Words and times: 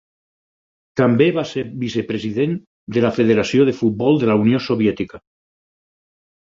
També 1.01 1.27
va 1.35 1.43
ser 1.49 1.65
vicepresident 1.83 2.57
de 2.97 3.05
la 3.07 3.13
Federació 3.19 3.69
de 3.71 3.79
Futbol 3.83 4.19
de 4.27 4.33
la 4.35 4.41
Unió 4.47 4.67
Soviètica. 4.71 5.27